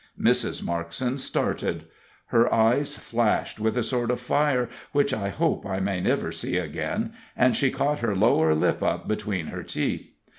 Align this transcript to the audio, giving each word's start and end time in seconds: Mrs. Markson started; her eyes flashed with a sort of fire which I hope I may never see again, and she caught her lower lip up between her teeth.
Mrs. 0.19 0.63
Markson 0.63 1.19
started; 1.19 1.85
her 2.29 2.51
eyes 2.51 2.97
flashed 2.97 3.59
with 3.59 3.77
a 3.77 3.83
sort 3.83 4.09
of 4.09 4.19
fire 4.19 4.67
which 4.93 5.13
I 5.13 5.29
hope 5.29 5.63
I 5.63 5.79
may 5.79 6.01
never 6.01 6.31
see 6.31 6.57
again, 6.57 7.13
and 7.37 7.55
she 7.55 7.69
caught 7.69 7.99
her 7.99 8.15
lower 8.15 8.55
lip 8.55 8.81
up 8.81 9.07
between 9.07 9.45
her 9.53 9.61
teeth. 9.61 10.11